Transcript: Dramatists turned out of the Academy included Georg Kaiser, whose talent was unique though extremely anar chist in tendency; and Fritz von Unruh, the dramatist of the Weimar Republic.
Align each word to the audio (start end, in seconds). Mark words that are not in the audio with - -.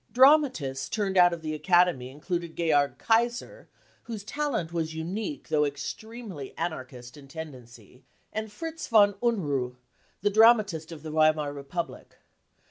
Dramatists 0.11 0.89
turned 0.89 1.15
out 1.15 1.31
of 1.31 1.43
the 1.43 1.53
Academy 1.53 2.09
included 2.09 2.57
Georg 2.57 2.97
Kaiser, 2.97 3.69
whose 4.05 4.23
talent 4.23 4.73
was 4.73 4.95
unique 4.95 5.49
though 5.49 5.63
extremely 5.63 6.55
anar 6.57 6.89
chist 6.89 7.17
in 7.17 7.27
tendency; 7.27 8.03
and 8.33 8.51
Fritz 8.51 8.87
von 8.87 9.13
Unruh, 9.21 9.75
the 10.23 10.31
dramatist 10.31 10.91
of 10.91 11.03
the 11.03 11.11
Weimar 11.11 11.53
Republic. 11.53 12.17